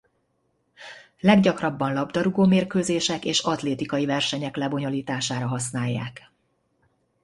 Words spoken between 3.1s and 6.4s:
és atlétikai versenyek lebonyolítására használják.